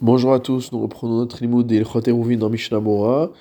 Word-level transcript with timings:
Bonjour 0.00 0.32
à 0.32 0.38
tous, 0.38 0.70
nous 0.70 0.80
reprenons 0.80 1.16
notre 1.16 1.40
limoud 1.40 1.66
des 1.66 1.80
Eruvin 1.80 2.36
dans 2.36 2.48
Mishnah 2.48 2.78
Mora. 2.78 3.32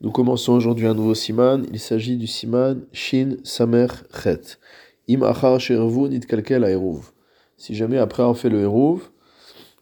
Nous 0.00 0.12
commençons 0.12 0.52
aujourd'hui 0.52 0.86
un 0.86 0.94
nouveau 0.94 1.14
siman. 1.14 1.66
Il 1.72 1.80
s'agit 1.80 2.16
du 2.16 2.28
siman 2.28 2.80
Shin 2.92 3.38
Samer 3.42 3.88
Chet. 4.22 4.60
Im 5.08 5.24
achar 5.24 5.58
shervu 5.58 6.08
nit 6.08 6.20
kalkel 6.20 6.62
a 6.62 6.70
eruv. 6.70 7.10
Si 7.56 7.74
jamais 7.74 7.98
après 7.98 8.22
on 8.22 8.34
fait 8.34 8.48
le 8.48 8.60
eruv, 8.60 9.10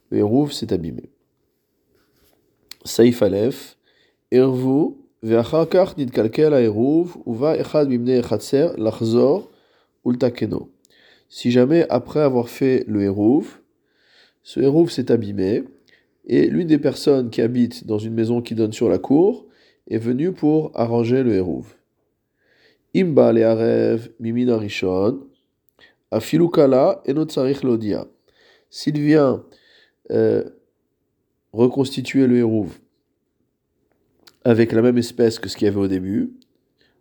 le 0.08 0.20
eruv 0.20 0.50
s'est 0.50 0.72
abîmé. 0.72 1.10
Saif 2.86 3.20
Aleph. 3.20 3.76
Ervu 4.32 4.94
ve'achar 5.22 5.68
kach 5.68 5.94
nit 5.98 6.10
kalkel 6.10 6.54
a 6.54 6.62
eruv 6.62 7.18
uva 7.26 7.54
echad 7.58 7.86
bimne 7.86 8.16
echatser 8.16 8.72
lachzor 8.78 9.50
ultakeno. 10.06 10.70
Si 11.28 11.50
jamais 11.50 11.86
après 11.90 12.20
avoir 12.20 12.48
fait 12.48 12.82
le 12.88 13.02
eruv, 13.02 13.60
ce 14.42 14.60
eruv 14.60 14.90
s'est 14.90 15.12
abîmé, 15.12 15.64
et 16.26 16.48
l'une 16.48 16.66
des 16.66 16.78
personnes 16.78 17.30
qui 17.30 17.42
habite 17.42 17.86
dans 17.86 17.98
une 17.98 18.14
maison 18.14 18.40
qui 18.40 18.54
donne 18.54 18.72
sur 18.72 18.88
la 18.88 18.98
cour 18.98 19.46
est 19.88 19.98
venue 19.98 20.32
pour 20.32 20.70
arranger 20.74 21.22
le 21.22 21.34
hérouve. 21.34 21.74
Imba 22.96 23.32
le 23.32 23.44
arev 23.44 24.10
mimina 24.20 24.56
rishon, 24.56 25.26
afilukala 26.10 27.02
enotsarich 27.06 27.62
lodia. 27.62 28.06
S'il 28.70 28.98
vient 29.00 29.44
euh, 30.10 30.44
reconstituer 31.52 32.26
le 32.26 32.38
hérouve 32.38 32.78
avec 34.44 34.72
la 34.72 34.82
même 34.82 34.98
espèce 34.98 35.38
que 35.38 35.48
ce 35.48 35.56
qu'il 35.56 35.66
y 35.66 35.68
avait 35.68 35.80
au 35.80 35.88
début, 35.88 36.34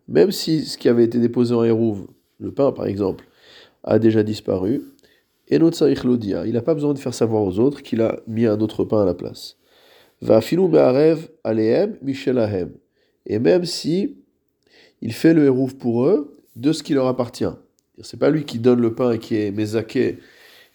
même 0.08 0.32
si 0.32 0.66
ce 0.66 0.78
qui 0.78 0.90
avait 0.90 1.04
été 1.04 1.20
déposé 1.20 1.54
en 1.54 1.64
hérouve, 1.64 2.08
le 2.40 2.52
pain 2.52 2.72
par 2.72 2.88
exemple, 2.88 3.26
a 3.84 4.00
déjà 4.00 4.24
disparu, 4.24 4.76
et 4.76 4.93
il 5.50 6.54
n'a 6.54 6.62
pas 6.62 6.74
besoin 6.74 6.94
de 6.94 7.00
faire 7.00 7.14
savoir 7.14 7.44
aux 7.44 7.60
autres 7.60 7.82
qu'il 7.82 8.02
a 8.02 8.20
mis 8.28 8.46
un 8.46 8.60
autre 8.60 8.86
pain 8.86 9.02
à 9.02 9.06
la 9.06 9.14
place. 9.14 9.58
Va 10.22 10.42
filou 10.42 10.72
alehem 11.44 11.98
michelahem. 12.02 12.72
Et 13.26 13.40
même 13.40 13.66
si 13.66 14.16
il 15.02 15.14
fait 15.14 15.34
le 15.34 15.46
hérouf 15.46 15.74
pour 15.76 16.06
eux 16.06 16.38
de 16.56 16.72
ce 16.72 16.82
qui 16.82 16.94
leur 16.94 17.08
appartient. 17.08 17.46
C'est 18.02 18.18
pas 18.20 18.30
lui 18.30 18.46
qui 18.46 18.58
donne 18.58 18.80
le 18.80 18.96
pain 18.96 19.12
et 19.12 19.20
qui 19.20 19.36
est 19.36 19.52
mezaké 19.52 20.20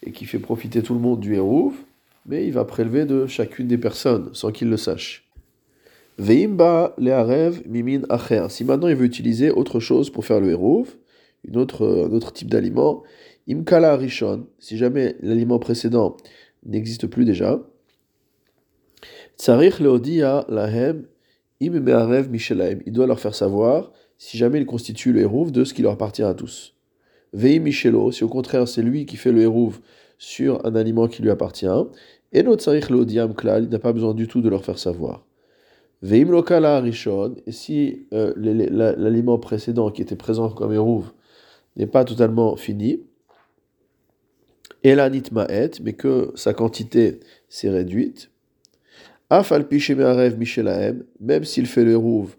et 0.02 0.12
qui 0.12 0.26
fait 0.26 0.38
profiter 0.38 0.82
tout 0.82 0.94
le 0.94 1.00
monde 1.00 1.20
du 1.20 1.34
hérouf, 1.34 1.74
mais 2.26 2.46
il 2.46 2.52
va 2.52 2.64
prélever 2.64 3.06
de 3.06 3.26
chacune 3.26 3.66
des 3.66 3.78
personnes 3.78 4.28
sans 4.34 4.52
qu'ils 4.52 4.68
le 4.68 4.76
sachent. 4.76 5.28
Veimba 6.18 6.94
le'arev 6.98 7.62
mimin 7.66 8.02
acher. 8.08 8.46
Si 8.50 8.64
maintenant 8.64 8.88
il 8.88 8.96
veut 8.96 9.06
utiliser 9.06 9.50
autre 9.50 9.80
chose 9.80 10.10
pour 10.10 10.26
faire 10.26 10.40
le 10.40 10.50
hérouf, 10.50 10.98
un 11.50 11.56
autre 11.56 12.32
type 12.32 12.50
d'aliment, 12.50 13.02
Imkala 13.48 13.96
Rishon, 13.96 14.46
si 14.58 14.76
jamais 14.76 15.16
l'aliment 15.20 15.58
précédent 15.58 16.16
n'existe 16.66 17.06
plus 17.06 17.24
déjà, 17.24 17.60
Tsarich 19.38 19.80
Leodia 19.80 20.44
Lahem 20.48 21.06
Im 21.60 21.80
Me'arev 21.80 22.28
Mishelaim, 22.28 22.78
il 22.86 22.92
doit 22.92 23.06
leur 23.06 23.18
faire 23.18 23.34
savoir 23.34 23.92
si 24.18 24.36
jamais 24.36 24.58
il 24.58 24.66
constitue 24.66 25.12
le 25.12 25.20
hérouve 25.20 25.50
de 25.50 25.64
ce 25.64 25.72
qui 25.74 25.82
leur 25.82 25.92
appartient 25.92 26.22
à 26.22 26.34
tous. 26.34 26.74
Vei 27.32 27.58
Michelo, 27.58 28.12
si 28.12 28.22
au 28.24 28.28
contraire 28.28 28.68
c'est 28.68 28.82
lui 28.82 29.06
qui 29.06 29.16
fait 29.16 29.32
le 29.32 29.42
hérouve 29.42 29.80
sur 30.18 30.64
un 30.66 30.74
aliment 30.74 31.08
qui 31.08 31.22
lui 31.22 31.30
appartient, 31.30 31.66
et 32.32 32.42
notre 32.42 32.62
Tsarich 32.62 32.90
Leodiam 32.90 33.34
Klal, 33.34 33.64
il 33.64 33.70
n'a 33.70 33.78
pas 33.78 33.92
besoin 33.92 34.12
du 34.12 34.28
tout 34.28 34.42
de 34.42 34.48
leur 34.48 34.64
faire 34.64 34.78
savoir. 34.78 35.24
Veim 36.02 36.30
Lokala 36.30 36.80
Rishon, 36.80 37.36
si 37.48 38.06
euh, 38.12 38.32
l'aliment 38.36 39.38
précédent 39.38 39.90
qui 39.90 40.02
était 40.02 40.16
présent 40.16 40.50
comme 40.50 40.72
hérouve 40.72 41.12
n'est 41.76 41.86
pas 41.86 42.04
totalement 42.04 42.56
fini, 42.56 43.00
Elanit 44.84 45.24
Ma'et, 45.32 45.72
mais 45.82 45.92
que 45.92 46.32
sa 46.34 46.54
quantité 46.54 47.20
s'est 47.48 47.70
réduite. 47.70 48.30
Afal 49.30 49.66
Pishemearev 49.68 50.38
Michelahem, 50.38 51.04
même 51.20 51.44
s'il 51.44 51.66
fait 51.66 51.84
le 51.84 51.96
rouve 51.96 52.36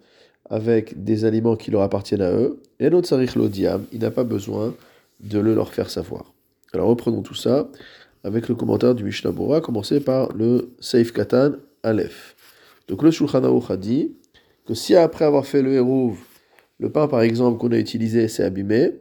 avec 0.50 1.04
des 1.04 1.26
aliments 1.26 1.56
qui 1.56 1.70
leur 1.70 1.82
appartiennent 1.82 2.22
à 2.22 2.32
eux, 2.32 2.62
et 2.80 2.90
notre 2.90 3.08
Sarich 3.08 3.36
Lodiam, 3.36 3.86
il 3.92 3.99
n'a 3.99 4.11
pas 4.11 4.23
besoin 4.23 4.73
de 5.20 5.39
le 5.39 5.54
leur 5.54 5.73
faire 5.73 5.89
savoir. 5.89 6.33
Alors 6.73 6.88
reprenons 6.88 7.22
tout 7.22 7.36
ça 7.36 7.70
avec 8.23 8.48
le 8.48 8.55
commentaire 8.55 8.95
du 8.95 9.04
Mishnah 9.04 9.32
Bora, 9.32 9.61
commencé 9.61 9.99
par 9.99 10.33
le 10.33 10.72
Seif 10.80 11.11
Katan 11.14 11.54
Aleph. 11.83 12.36
Donc 12.88 13.04
le 13.04 13.11
Shulchan 13.11 13.44
a 13.44 13.78
dit 13.78 14.16
que 14.66 14.73
si 14.73 14.95
après 14.95 15.26
avoir 15.26 15.45
fait 15.45 15.61
le 15.61 15.73
hérouve, 15.73 16.20
le 16.80 16.92
pain 16.92 17.08
par 17.08 17.22
exemple 17.22 17.60
qu'on 17.60 17.72
a 17.72 17.78
utilisé 17.78 18.28
s'est 18.28 18.44
abîmé, 18.44 18.94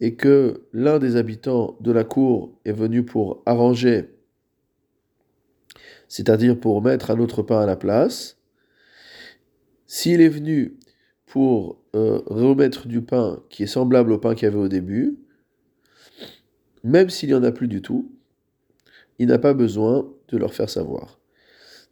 et 0.00 0.14
que 0.14 0.66
l'un 0.72 0.98
des 0.98 1.16
habitants 1.16 1.76
de 1.80 1.92
la 1.92 2.04
cour 2.04 2.58
est 2.64 2.72
venu 2.72 3.04
pour 3.04 3.42
arranger, 3.44 4.10
c'est-à-dire 6.08 6.58
pour 6.58 6.82
mettre 6.82 7.10
un 7.10 7.18
autre 7.18 7.42
pain 7.42 7.60
à 7.60 7.66
la 7.66 7.76
place, 7.76 8.38
s'il 9.86 10.20
est 10.20 10.28
venu 10.28 10.78
pour 11.26 11.82
euh, 11.94 12.20
remettre 12.26 12.88
du 12.88 13.02
pain 13.02 13.42
qui 13.50 13.62
est 13.62 13.68
semblable 13.68 14.12
au 14.12 14.18
pain 14.18 14.34
qu'il 14.34 14.44
y 14.44 14.46
avait 14.46 14.56
au 14.58 14.68
début, 14.68 15.18
même 16.82 17.10
s'il 17.10 17.28
n'y 17.28 17.34
en 17.34 17.44
a 17.44 17.52
plus 17.52 17.68
du 17.68 17.82
tout, 17.82 18.10
il 19.18 19.26
n'a 19.26 19.38
pas 19.38 19.52
besoin 19.52 20.10
de 20.28 20.38
leur 20.38 20.54
faire 20.54 20.70
savoir. 20.70 21.20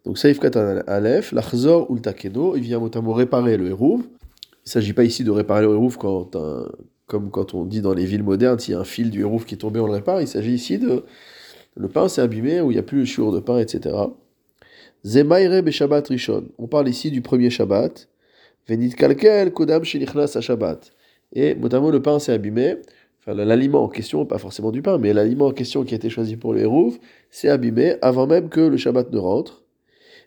Donc 0.04 0.16
Saïf 0.16 0.38
Katan 0.38 0.80
Aleph, 0.86 1.32
l'Achzor 1.32 1.90
ou 1.90 1.96
le 1.96 2.00
Takeno, 2.00 2.56
il 2.56 2.62
vient 2.62 2.80
notamment 2.80 3.12
réparer 3.12 3.58
le 3.58 3.66
hérouve. 3.66 4.06
Il 4.06 4.68
ne 4.68 4.70
s'agit 4.70 4.94
pas 4.94 5.04
ici 5.04 5.24
de 5.24 5.30
réparer 5.30 5.62
le 5.62 5.72
hérouve 5.72 5.98
quand 5.98 6.36
un, 6.36 6.68
comme 7.08 7.30
quand 7.30 7.54
on 7.54 7.64
dit 7.64 7.80
dans 7.80 7.94
les 7.94 8.04
villes 8.04 8.22
modernes, 8.22 8.60
s'il 8.60 8.74
y 8.74 8.76
a 8.76 8.80
un 8.80 8.84
fil 8.84 9.10
du 9.10 9.20
hérouf 9.22 9.44
qui 9.44 9.54
est 9.54 9.58
tombé, 9.58 9.80
on 9.80 9.86
le 9.86 9.94
répare. 9.94 10.20
Il 10.20 10.28
s'agit 10.28 10.52
ici 10.52 10.78
de 10.78 11.04
le 11.74 11.88
pain 11.88 12.08
s'est 12.08 12.20
abîmé, 12.20 12.60
où 12.60 12.70
il 12.70 12.74
n'y 12.74 12.80
a 12.80 12.82
plus 12.82 13.00
le 13.00 13.04
chiour 13.04 13.32
de 13.32 13.40
pain, 13.40 13.58
etc. 13.58 13.96
Zemaire 15.06 15.62
be 15.62 15.70
Shabbat 15.70 16.08
Rishon. 16.08 16.48
On 16.58 16.66
parle 16.66 16.88
ici 16.88 17.10
du 17.10 17.22
premier 17.22 17.50
Shabbat. 17.50 18.08
Venit 18.68 18.90
kalkel 18.90 19.52
kodam 19.52 19.84
shenichnas 19.84 20.36
à 20.36 20.40
Shabbat. 20.40 20.90
Et 21.32 21.54
notamment 21.54 21.90
le 21.90 22.02
pain 22.02 22.18
s'est 22.18 22.32
abîmé. 22.32 22.76
Enfin, 23.20 23.34
l'aliment 23.34 23.84
en 23.84 23.88
question, 23.88 24.26
pas 24.26 24.38
forcément 24.38 24.72
du 24.72 24.82
pain, 24.82 24.98
mais 24.98 25.12
l'aliment 25.12 25.46
en 25.46 25.52
question 25.52 25.84
qui 25.84 25.94
a 25.94 25.96
été 25.96 26.10
choisi 26.10 26.36
pour 26.36 26.52
le 26.52 26.60
hérouf, 26.60 26.98
s'est 27.30 27.48
abîmé 27.48 27.94
avant 28.02 28.26
même 28.26 28.48
que 28.48 28.60
le 28.60 28.76
Shabbat 28.76 29.12
ne 29.12 29.18
rentre. 29.18 29.62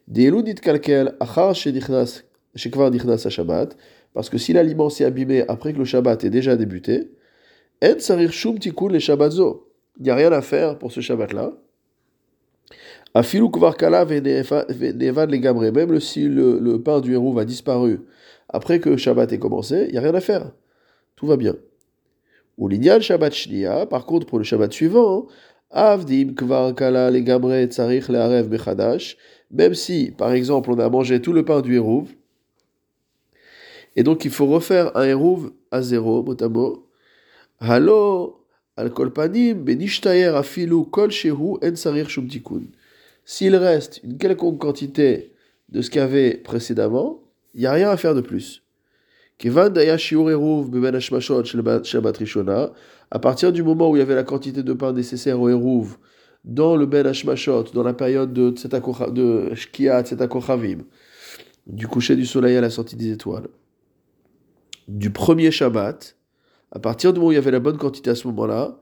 De'elu 0.07 0.55
kalkel 0.55 1.15
achar 1.19 1.53
nichnas 1.53 2.23
à 2.55 3.29
Shabbat. 3.29 3.77
Parce 4.13 4.29
que 4.29 4.37
si 4.37 4.53
l'aliment 4.53 4.89
s'est 4.89 5.05
abîmé 5.05 5.43
après 5.47 5.73
que 5.73 5.79
le 5.79 5.85
Shabbat 5.85 6.23
est 6.23 6.29
déjà 6.29 6.55
débuté, 6.55 7.11
En 7.83 7.99
shum. 8.29 8.57
Il 9.97 10.03
n'y 10.03 10.09
a 10.09 10.15
rien 10.15 10.31
à 10.31 10.41
faire 10.41 10.77
pour 10.77 10.91
ce 10.91 11.01
Shabbat-là. 11.01 11.53
Afilu 13.13 13.49
kvarkala 13.49 14.05
venevad 14.05 15.29
les 15.31 15.71
Même 15.71 15.99
si 15.99 16.27
le, 16.27 16.77
pain 16.77 17.01
du 17.01 17.13
héros 17.13 17.33
va 17.33 17.43
disparu 17.43 17.99
après 18.47 18.79
que 18.79 18.89
le 18.89 18.97
Shabbat 18.97 19.31
ait 19.31 19.39
commencé, 19.39 19.85
il 19.87 19.91
n'y 19.91 19.97
a 19.97 20.01
rien 20.01 20.13
à 20.13 20.21
faire. 20.21 20.51
Tout 21.15 21.25
va 21.25 21.37
bien. 21.37 21.55
Ou 22.57 22.69
Shabbat 22.69 23.33
shnia, 23.33 23.85
par 23.85 24.05
contre 24.05 24.27
pour 24.27 24.37
le 24.37 24.43
Shabbat 24.43 24.71
suivant, 24.71 25.27
avdim 25.71 26.33
kvarkala 26.35 27.11
les 27.11 27.23
gamre 27.23 27.65
tsarich 27.65 28.09
le 28.09 28.19
arev 28.19 28.49
bechadash. 28.49 29.17
Même 29.51 29.73
si, 29.73 30.11
par 30.17 30.31
exemple, 30.31 30.71
on 30.71 30.79
a 30.79 30.89
mangé 30.89 31.21
tout 31.21 31.33
le 31.33 31.43
pain 31.43 31.61
du 31.61 31.75
héros, 31.75 32.07
et 33.95 34.03
donc 34.03 34.25
il 34.25 34.31
faut 34.31 34.47
refaire 34.47 34.95
un 34.95 35.03
hérouve 35.03 35.51
à 35.71 35.81
zéro, 35.81 36.23
mot 36.23 36.35
à 36.41 36.49
mot. 36.49 36.87
Halo, 37.59 38.45
al 38.77 38.91
kolpanim, 38.91 39.63
benishtayer 39.63 40.35
afilu 40.35 40.85
kol 40.85 41.11
shehu 41.11 41.57
en 41.61 42.07
shumtikun. 42.07 42.63
S'il 43.25 43.55
reste 43.55 44.01
une 44.03 44.17
quelconque 44.17 44.59
quantité 44.59 45.33
de 45.69 45.81
ce 45.81 45.89
qu'il 45.89 45.99
y 45.99 46.03
avait 46.03 46.35
précédemment, 46.35 47.21
il 47.53 47.61
n'y 47.61 47.67
a 47.67 47.73
rien 47.73 47.89
à 47.89 47.97
faire 47.97 48.15
de 48.15 48.21
plus. 48.21 48.63
Rishona, 52.17 52.71
à 53.09 53.19
partir 53.19 53.51
du 53.51 53.63
moment 53.63 53.89
où 53.89 53.95
il 53.95 53.99
y 53.99 54.01
avait 54.01 54.15
la 54.15 54.23
quantité 54.23 54.63
de 54.63 54.73
pain 54.73 54.93
nécessaire 54.93 55.39
au 55.39 55.49
hérouve 55.49 55.97
dans 56.43 56.75
le 56.75 56.85
ben 56.85 57.05
hashmashot, 57.05 57.65
dans 57.73 57.83
la 57.83 57.93
période 57.93 58.33
de, 58.33 58.51
de 59.11 59.55
shkia, 59.55 60.03
du 61.67 61.87
coucher 61.87 62.15
du 62.15 62.25
soleil 62.25 62.57
à 62.57 62.61
la 62.61 62.69
sortie 62.69 62.95
des 62.95 63.11
étoiles 63.11 63.47
du 64.87 65.11
premier 65.11 65.51
Shabbat, 65.51 66.17
à 66.71 66.79
partir 66.79 67.13
du 67.13 67.19
moment 67.19 67.29
où 67.29 67.31
il 67.31 67.35
y 67.35 67.37
avait 67.37 67.51
la 67.51 67.59
bonne 67.59 67.77
quantité 67.77 68.09
à 68.09 68.15
ce 68.15 68.27
moment-là, 68.27 68.81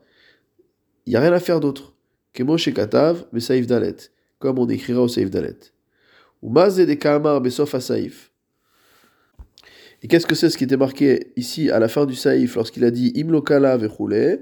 il 1.05 1.11
n'y 1.11 1.15
a 1.15 1.21
rien 1.21 1.33
à 1.33 1.39
faire 1.39 1.59
d'autre. 1.59 1.95
Kemo 2.33 2.57
Katav, 2.57 3.25
Saïf 3.39 3.67
Dalet, 3.67 3.95
comme 4.37 4.59
on 4.59 4.69
écrira 4.69 5.01
au 5.01 5.07
Saïf 5.07 5.29
Dalet. 5.29 5.57
Ou 6.41 6.49
Mazé 6.49 6.85
de 6.85 6.93
Kamar 6.93 7.41
Besof 7.41 7.77
Saïf. 7.79 8.31
Et 10.01 10.07
qu'est-ce 10.07 10.27
que 10.27 10.35
c'est 10.35 10.49
ce 10.49 10.57
qui 10.57 10.63
était 10.63 10.77
marqué 10.77 11.33
ici 11.35 11.69
à 11.69 11.79
la 11.79 11.89
fin 11.89 12.05
du 12.05 12.15
Saïf 12.15 12.55
lorsqu'il 12.55 12.85
a 12.85 12.91
dit 12.91 13.11
Imlokala 13.15 13.75
Vechoulé, 13.75 14.39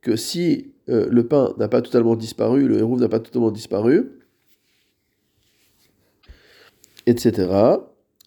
que 0.00 0.16
si 0.16 0.74
euh, 0.88 1.06
le 1.10 1.26
pain 1.26 1.54
n'a 1.58 1.68
pas 1.68 1.82
totalement 1.82 2.16
disparu, 2.16 2.66
le 2.68 2.78
héros 2.78 2.98
n'a 2.98 3.08
pas 3.08 3.20
totalement 3.20 3.50
disparu, 3.50 4.12
etc. 7.06 7.48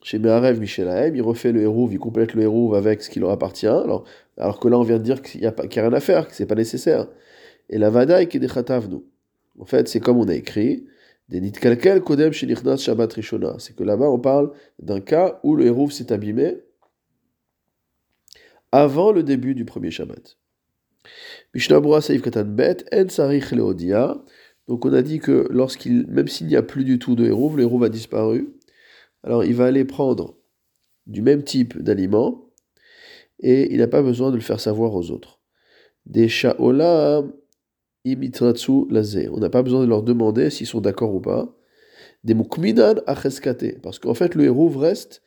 Chez 0.03 0.19
Meharev 0.19 0.59
Michelahem, 0.59 1.15
il 1.15 1.21
refait 1.21 1.51
le 1.51 1.61
hérouve, 1.61 1.93
il 1.93 1.99
complète 1.99 2.33
le 2.33 2.43
hérouve 2.43 2.75
avec 2.75 3.01
ce 3.01 3.09
qui 3.09 3.19
leur 3.19 3.31
appartient. 3.31 3.67
Alors, 3.67 4.05
alors 4.37 4.59
que 4.59 4.67
là, 4.67 4.77
on 4.77 4.83
vient 4.83 4.99
de 4.99 5.03
dire 5.03 5.21
qu'il 5.21 5.41
n'y 5.41 5.47
a, 5.47 5.53
a, 5.57 5.61
rien 5.61 5.93
à 5.93 5.99
faire, 5.99 6.27
que 6.27 6.35
ce 6.35 6.43
n'est 6.43 6.47
pas 6.47 6.55
nécessaire. 6.55 7.07
Et 7.69 7.77
la 7.77 7.89
vadaï 7.89 8.27
qui 8.27 8.39
nous. 8.39 9.05
En 9.59 9.65
fait, 9.65 9.87
c'est 9.87 9.99
comme 9.99 10.17
on 10.17 10.27
a 10.27 10.35
écrit 10.35 10.85
Denit 11.29 11.51
kalkel 11.51 12.01
kodem 12.01 12.31
shabbat 12.31 13.13
rishona. 13.13 13.55
C'est 13.59 13.75
que 13.75 13.83
là-bas, 13.83 14.09
on 14.09 14.19
parle 14.19 14.51
d'un 14.79 15.01
cas 15.01 15.39
où 15.43 15.55
le 15.55 15.65
hérouf 15.65 15.91
s'est 15.91 16.13
abîmé 16.13 16.57
avant 18.71 19.11
le 19.11 19.23
début 19.23 19.55
du 19.55 19.65
premier 19.65 19.91
Shabbat. 19.91 20.37
Mishnah 21.53 22.01
Saif 22.01 22.21
Katan 22.21 22.45
Bet, 22.45 22.85
En. 22.93 24.15
Donc 24.67 24.85
on 24.85 24.93
a 24.93 25.01
dit 25.01 25.19
que 25.19 25.47
lorsqu'il, 25.49 26.05
même 26.07 26.27
s'il 26.27 26.47
n'y 26.47 26.55
a 26.55 26.61
plus 26.61 26.83
du 26.83 26.99
tout 26.99 27.15
de 27.15 27.25
hérouv, 27.25 27.57
le 27.57 27.63
hérouv 27.63 27.83
a 27.83 27.89
disparu. 27.89 28.53
Alors 29.27 29.43
il 29.43 29.53
va 29.55 29.65
aller 29.65 29.83
prendre 29.83 30.37
du 31.05 31.21
même 31.21 31.43
type 31.43 31.77
d'aliment 31.81 32.49
et 33.41 33.73
il 33.73 33.79
n'a 33.79 33.87
pas 33.89 34.01
besoin 34.01 34.31
de 34.31 34.37
le 34.37 34.41
faire 34.41 34.61
savoir 34.61 34.95
aux 34.95 35.11
autres. 35.11 35.41
Des 36.05 36.29
sha'olam 36.29 37.33
imitratsu 38.05 38.85
lazé. 38.89 39.27
On 39.27 39.39
n'a 39.39 39.49
pas 39.49 39.63
besoin 39.63 39.81
de 39.81 39.89
leur 39.89 40.01
demander 40.01 40.49
s'ils 40.49 40.65
sont 40.65 40.79
d'accord 40.79 41.13
ou 41.13 41.19
pas. 41.19 41.53
Des 42.23 42.35
mukminan 42.35 43.01
acheskate. 43.05 43.81
Parce 43.81 43.99
qu'en 43.99 44.13
fait 44.13 44.33
le 44.33 44.45
hérouv 44.45 44.77
reste 44.77 45.21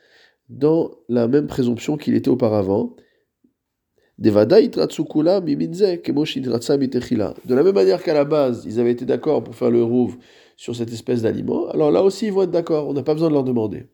dans 0.48 0.92
la 1.10 1.28
même 1.28 1.46
présomption 1.46 1.98
qu'il 1.98 2.14
était 2.14 2.30
auparavant. 2.30 2.96
De 4.16 4.30
la 4.30 4.46
même 7.62 7.74
manière 7.74 8.02
qu'à 8.02 8.14
la 8.14 8.24
base, 8.24 8.64
ils 8.66 8.80
avaient 8.80 8.92
été 8.92 9.04
d'accord 9.04 9.44
pour 9.44 9.54
faire 9.54 9.70
le 9.70 9.82
rouve 9.82 10.16
sur 10.60 10.76
cette 10.76 10.92
espèce 10.92 11.22
d'aliment, 11.22 11.70
alors 11.70 11.90
là 11.90 12.02
aussi 12.02 12.26
ils 12.26 12.32
vont 12.34 12.42
être 12.42 12.50
d'accord, 12.50 12.86
on 12.86 12.92
n'a 12.92 13.02
pas 13.02 13.14
besoin 13.14 13.30
de 13.30 13.32
leur 13.32 13.44
demander. 13.44 13.86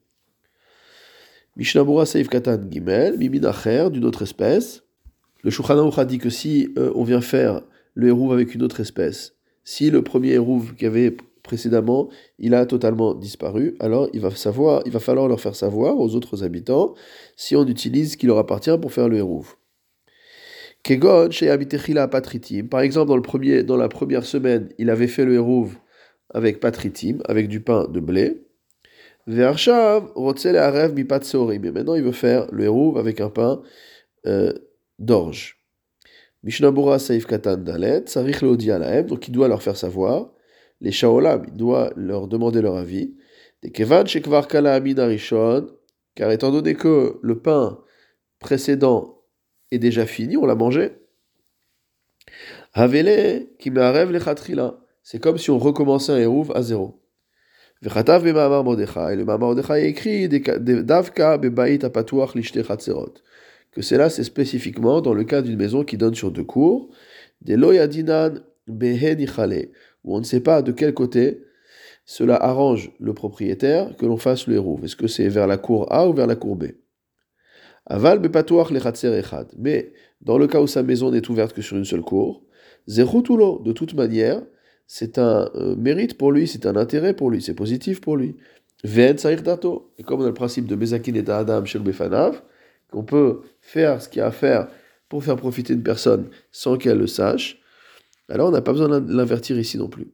Mishnabura 1.54 2.06
Saif 2.06 2.28
Katan 2.28 2.58
Gimel, 2.68 3.16
Mimin 3.18 3.44
Acher, 3.44 3.88
d'une 3.92 4.04
autre 4.04 4.22
espèce. 4.22 4.82
Le 5.44 5.50
Shulchan 5.50 5.88
dit 6.04 6.18
que 6.18 6.28
si 6.28 6.74
euh, 6.76 6.90
on 6.96 7.04
vient 7.04 7.20
faire 7.20 7.62
le 7.94 8.08
hérouve 8.08 8.32
avec 8.32 8.52
une 8.56 8.64
autre 8.64 8.80
espèce, 8.80 9.36
si 9.62 9.92
le 9.92 10.02
premier 10.02 10.30
hérouve 10.30 10.74
qu'il 10.74 10.82
y 10.82 10.86
avait 10.86 11.16
précédemment, 11.44 12.08
il 12.40 12.52
a 12.52 12.66
totalement 12.66 13.14
disparu, 13.14 13.76
alors 13.78 14.08
il 14.12 14.20
va, 14.20 14.32
savoir, 14.32 14.82
il 14.86 14.90
va 14.90 14.98
falloir 14.98 15.28
leur 15.28 15.40
faire 15.40 15.54
savoir 15.54 15.96
aux 16.00 16.16
autres 16.16 16.42
habitants 16.42 16.94
si 17.36 17.54
on 17.54 17.64
utilise 17.64 18.14
ce 18.14 18.16
qui 18.16 18.26
leur 18.26 18.38
appartient 18.38 18.76
pour 18.82 18.92
faire 18.92 19.08
le 19.08 19.18
hérouve. 19.18 19.54
Kegon, 20.82 21.30
chez 21.30 21.56
Patritim. 22.10 22.66
Par 22.66 22.80
exemple, 22.80 23.06
dans, 23.06 23.16
le 23.16 23.22
premier, 23.22 23.62
dans 23.62 23.76
la 23.76 23.88
première 23.88 24.24
semaine, 24.24 24.68
il 24.78 24.90
avait 24.90 25.06
fait 25.06 25.24
le 25.24 25.34
hérouv 25.34 25.76
avec 26.30 26.60
Patritim, 26.60 27.18
avec 27.26 27.48
du 27.48 27.60
pain 27.60 27.86
de 27.88 28.00
blé. 28.00 28.42
Ve'arshav, 29.26 30.12
Rotzel 30.14 30.56
Arev 30.56 30.94
Mipat 30.94 31.20
Mais 31.48 31.58
maintenant, 31.72 31.94
il 31.94 32.02
veut 32.02 32.12
faire 32.12 32.46
le 32.52 32.64
hérouv 32.64 32.96
avec 32.98 33.20
un 33.20 33.30
pain 33.30 33.62
euh, 34.26 34.52
d'orge. 34.98 35.56
Mishnabura 36.42 36.98
Saif 36.98 37.26
Katan 37.26 37.56
Dalet, 37.56 38.04
Sarich 38.06 38.40
Laem, 38.42 39.06
donc 39.06 39.26
il 39.26 39.32
doit 39.32 39.48
leur 39.48 39.62
faire 39.62 39.76
savoir. 39.76 40.32
Les 40.80 40.92
Shaolam, 40.92 41.44
il 41.48 41.56
doit 41.56 41.92
leur 41.96 42.28
demander 42.28 42.62
leur 42.62 42.76
avis. 42.76 43.16
Des 43.62 43.72
Kevan, 43.72 44.06
Shekvar 44.06 44.46
Kala 44.46 44.74
Amina 44.74 45.06
Rishon, 45.06 45.66
car 46.14 46.30
étant 46.30 46.52
donné 46.52 46.74
que 46.74 47.18
le 47.22 47.38
pain 47.40 47.80
précédent 48.38 49.22
est 49.72 49.78
déjà 49.78 50.06
fini, 50.06 50.36
on 50.36 50.46
l'a 50.46 50.54
mangé. 50.54 50.92
Havele 52.74 53.48
les 53.58 54.20
khatrila. 54.20 54.85
C'est 55.08 55.20
comme 55.20 55.38
si 55.38 55.52
on 55.52 55.58
recommençait 55.58 56.10
un 56.10 56.18
hérouv 56.18 56.50
à 56.56 56.62
zéro. 56.62 57.00
Et 57.80 57.88
le 57.88 58.32
Mamar 58.32 58.64
Mordechai 58.64 59.86
écrit 59.86 60.28
Davka. 60.28 61.38
Que 63.70 63.82
c'est 63.82 63.98
là, 63.98 64.10
c'est 64.10 64.24
spécifiquement 64.24 65.00
dans 65.00 65.14
le 65.14 65.22
cas 65.22 65.42
d'une 65.42 65.56
maison 65.56 65.84
qui 65.84 65.96
donne 65.96 66.16
sur 66.16 66.32
deux 66.32 66.42
cours. 66.42 66.90
Des 67.40 67.56
loyadinan 67.56 68.32
behen 68.66 69.24
Où 70.02 70.16
on 70.16 70.18
ne 70.18 70.24
sait 70.24 70.40
pas 70.40 70.62
de 70.62 70.72
quel 70.72 70.92
côté 70.92 71.40
cela 72.04 72.34
arrange 72.34 72.90
le 72.98 73.14
propriétaire 73.14 73.96
que 73.96 74.06
l'on 74.06 74.16
fasse 74.16 74.48
le 74.48 74.56
hérouv. 74.56 74.84
Est-ce 74.84 74.96
que 74.96 75.06
c'est 75.06 75.28
vers 75.28 75.46
la 75.46 75.56
cour 75.56 75.86
A 75.92 76.08
ou 76.08 76.14
vers 76.14 76.26
la 76.26 76.34
cour 76.34 76.56
B? 76.56 76.64
Aval 77.86 78.20
echad. 78.26 79.52
Mais 79.56 79.92
dans 80.20 80.36
le 80.36 80.48
cas 80.48 80.60
où 80.60 80.66
sa 80.66 80.82
maison 80.82 81.12
n'est 81.12 81.30
ouverte 81.30 81.52
que 81.52 81.62
sur 81.62 81.76
une 81.76 81.84
seule 81.84 82.02
cour, 82.02 82.42
zechutulo, 82.88 83.60
de 83.60 83.70
toute 83.70 83.94
manière, 83.94 84.42
c'est 84.86 85.18
un 85.18 85.50
euh, 85.54 85.74
mérite 85.76 86.16
pour 86.16 86.32
lui, 86.32 86.46
c'est 86.46 86.66
un 86.66 86.76
intérêt 86.76 87.14
pour 87.14 87.30
lui, 87.30 87.42
c'est 87.42 87.54
positif 87.54 88.00
pour 88.00 88.16
lui. 88.16 88.36
Ven 88.84 89.16
dato. 89.16 89.92
Et 89.98 90.02
comme 90.02 90.20
on 90.20 90.24
a 90.24 90.28
le 90.28 90.34
principe 90.34 90.66
de 90.66 90.76
Mezakin 90.76 91.14
et 91.14 91.28
Adam 91.28 91.64
chez 91.64 91.78
Befanav, 91.78 92.42
qu'on 92.90 93.04
peut 93.04 93.40
faire 93.60 94.00
ce 94.00 94.08
qu'il 94.08 94.20
y 94.20 94.22
a 94.22 94.26
à 94.26 94.30
faire 94.30 94.68
pour 95.08 95.24
faire 95.24 95.36
profiter 95.36 95.72
une 95.72 95.82
personne 95.82 96.28
sans 96.52 96.76
qu'elle 96.76 96.98
le 96.98 97.06
sache, 97.06 97.58
alors 98.28 98.48
on 98.48 98.52
n'a 98.52 98.62
pas 98.62 98.72
besoin 98.72 99.00
de 99.00 99.12
l'invertir 99.12 99.58
ici 99.58 99.78
non 99.78 99.88
plus. 99.88 100.12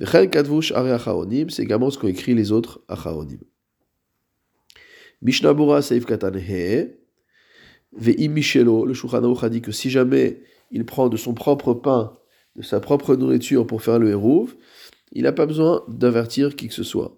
Kadvush 0.00 0.72
c'est 1.48 1.62
également 1.62 1.90
ce 1.90 1.98
qu'ont 1.98 2.08
écrit 2.08 2.34
les 2.34 2.52
autres 2.52 2.80
achaonim. 2.88 3.40
Mishnabura 5.22 5.82
Saif 5.82 6.06
Katan 6.06 6.34
He, 6.34 6.98
Ve'im 7.96 8.34
le 8.34 8.94
Shulchan 8.94 9.34
a 9.34 9.48
dit 9.48 9.62
que 9.62 9.72
si 9.72 9.90
jamais 9.90 10.42
il 10.70 10.84
prend 10.84 11.08
de 11.08 11.16
son 11.16 11.34
propre 11.34 11.74
pain, 11.74 12.17
de 12.58 12.62
sa 12.62 12.80
propre 12.80 13.14
nourriture 13.14 13.66
pour 13.66 13.82
faire 13.82 13.98
le 13.98 14.10
Hérouv, 14.10 14.56
il 15.12 15.22
n'a 15.22 15.32
pas 15.32 15.46
besoin 15.46 15.84
d'avertir 15.88 16.56
qui 16.56 16.68
que 16.68 16.74
ce 16.74 16.82
soit. 16.82 17.16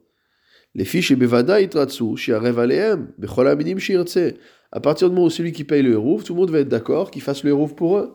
Les 0.75 0.85
fiches 0.85 1.11
et 1.11 1.17
Bevada 1.17 1.61
Itratsu, 1.61 2.17
Shiarev 2.17 2.59
Aleem, 2.59 3.13
Becholaminim 3.19 3.79
Shirtse. 3.79 4.35
À 4.71 4.79
partir 4.79 5.09
du 5.09 5.17
moment 5.17 5.27
où 5.27 5.31
celui 5.31 5.51
qui 5.51 5.65
paye 5.65 5.83
le 5.83 5.93
Hérouv, 5.93 6.23
tout 6.23 6.35
le 6.35 6.41
monde 6.41 6.51
va 6.51 6.61
être 6.61 6.69
d'accord 6.69 7.11
qu'il 7.11 7.23
fasse 7.23 7.43
le 7.43 7.51
Hérouv 7.51 7.75
pour 7.75 7.99
eux. 7.99 8.15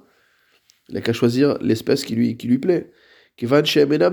Il 0.88 0.96
n'a 0.96 1.02
qu'à 1.02 1.12
choisir 1.14 1.58
l'espèce 1.62 2.06
qui 2.06 2.16
lui, 2.16 2.38
qui 2.38 2.48
lui 2.48 2.60
plaît. 2.60 2.92
Kevan 3.36 3.64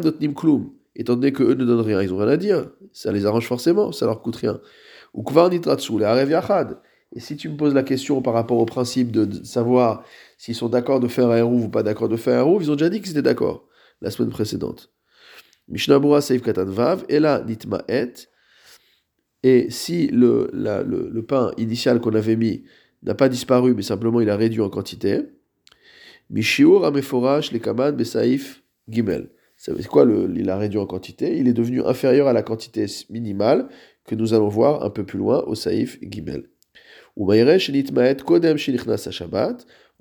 Notnim 0.02 0.34
Klum. 0.34 0.72
Étant 0.96 1.14
donné 1.14 1.32
qu'eux 1.32 1.54
ne 1.54 1.64
donnent 1.64 1.80
rien, 1.80 2.02
ils 2.02 2.10
n'ont 2.10 2.16
rien 2.16 2.28
à 2.28 2.36
dire. 2.36 2.70
Ça 2.92 3.12
les 3.12 3.24
arrange 3.26 3.46
forcément, 3.46 3.92
ça 3.92 4.06
leur 4.06 4.20
coûte 4.22 4.36
rien. 4.36 4.60
Ou 5.14 5.22
Et 7.14 7.20
si 7.20 7.36
tu 7.36 7.48
me 7.48 7.56
poses 7.56 7.74
la 7.74 7.82
question 7.82 8.22
par 8.22 8.32
rapport 8.32 8.58
au 8.58 8.64
principe 8.64 9.10
de 9.10 9.44
savoir 9.44 10.04
s'ils 10.38 10.54
sont 10.54 10.68
d'accord 10.68 10.98
de 10.98 11.08
faire 11.08 11.30
un 11.30 11.36
hérouv 11.36 11.64
ou 11.64 11.68
pas 11.68 11.82
d'accord 11.82 12.08
de 12.08 12.16
faire 12.16 12.38
un 12.38 12.40
hérouv, 12.40 12.62
ils 12.62 12.70
ont 12.70 12.74
déjà 12.74 12.88
dit 12.88 13.00
qu'ils 13.00 13.12
étaient 13.12 13.22
d'accord 13.22 13.66
la 14.00 14.10
semaine 14.10 14.30
précédente. 14.30 14.90
Mishnabura 15.68 16.20
Seif 16.20 16.42
Katan 16.42 16.64
Vav, 16.64 17.04
et 17.08 17.20
là, 17.20 17.42
Nitma 17.46 17.84
Et. 17.88 18.12
Et 19.42 19.70
si 19.70 20.08
le, 20.08 21.20
pain 21.26 21.52
initial 21.58 22.00
qu'on 22.00 22.14
avait 22.14 22.36
mis 22.36 22.64
n'a 23.02 23.14
pas 23.14 23.28
disparu, 23.28 23.74
mais 23.74 23.82
simplement 23.82 24.20
il 24.20 24.30
a 24.30 24.36
réduit 24.36 24.60
en 24.60 24.70
quantité, 24.70 25.22
Mishiur 26.30 26.84
Ameforash 26.84 27.52
le 27.52 27.58
Kaman 27.58 27.94
Besaif 27.94 28.62
Gimel. 28.88 29.30
C'est 29.56 29.86
quoi 29.86 30.04
le, 30.04 30.32
il 30.34 30.48
a 30.50 30.56
réduit 30.56 30.78
en 30.78 30.86
quantité? 30.86 31.36
Il 31.36 31.46
est 31.46 31.52
devenu 31.52 31.84
inférieur 31.84 32.26
à 32.26 32.32
la 32.32 32.42
quantité 32.42 32.86
minimale 33.10 33.68
que 34.06 34.14
nous 34.14 34.34
allons 34.34 34.48
voir 34.48 34.82
un 34.82 34.90
peu 34.90 35.04
plus 35.04 35.18
loin 35.18 35.42
au 35.44 35.54
Saïf 35.54 35.98
Gimel. 36.02 36.51
On 37.14 37.26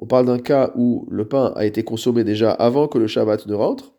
parle 0.07 0.25
d'un 0.25 0.39
cas 0.39 0.71
où 0.75 1.07
le 1.11 1.27
pain 1.27 1.53
a 1.55 1.65
été 1.65 1.83
consommé 1.83 2.23
déjà 2.23 2.51
avant 2.51 2.87
que 2.87 2.97
le 2.97 3.07
Shabbat 3.07 3.47
ne 3.47 3.53
rentre. 3.53 3.93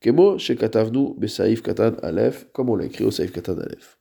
Kemo 0.00 0.38
Shekatavnu 0.38 1.14
Besaïf 1.18 1.62
Katan 1.62 1.94
Aleph, 2.02 2.46
comme 2.52 2.70
on 2.70 2.76
l'a 2.76 2.84
écrit 2.84 3.04
au 3.04 3.10
Saïf 3.10 3.32
Katan 3.32 3.58
Aleph. 3.58 3.98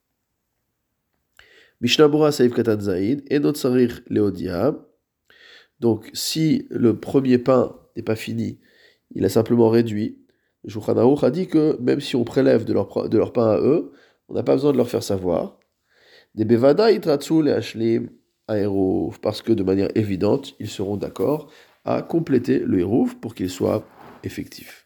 Mishnabura 1.82 2.32
Saïf 2.32 2.54
Katan 2.54 2.80
Zaïd 2.80 3.24
et 3.28 3.40
Notsarir 3.40 4.02
Leodia. 4.08 4.76
Donc, 5.80 6.12
si 6.14 6.68
le 6.70 7.00
premier 7.00 7.40
pain 7.40 7.76
n'est 7.96 8.04
pas 8.04 8.16
fini, 8.16 8.60
il 9.16 9.26
a 9.26 9.30
simplement 9.30 9.70
réduit. 9.70 10.20
Le 10.64 11.26
a 11.26 11.32
dit 11.32 11.48
que 11.48 11.78
même 11.82 12.00
si 12.00 12.16
on 12.16 12.24
prélève 12.24 12.66
de 12.66 12.74
leur, 12.74 13.10
de 13.10 13.18
leur 13.18 13.34
pain 13.34 13.50
à 13.50 13.60
eux, 13.60 13.92
on 14.30 14.34
n'a 14.34 14.44
pas 14.44 14.54
besoin 14.54 14.72
de 14.72 14.78
leur 14.78 14.90
faire 14.90 15.04
savoir. 15.04 15.60
Des 16.36 16.46
bevada 16.46 16.90
les 16.90 17.52
ashlim 17.52 18.10
aérouf, 18.48 19.20
parce 19.20 19.42
que 19.42 19.54
de 19.54 19.64
manière 19.64 19.90
évidente, 19.96 20.56
ils 20.60 20.70
seront 20.70 20.98
d'accord 20.98 21.52
à 21.86 22.02
compléter 22.02 22.60
le 22.60 22.80
hérouf 22.80 23.16
pour 23.16 23.36
qu'il 23.36 23.50
soit 23.50 23.86
effectif. 24.24 24.83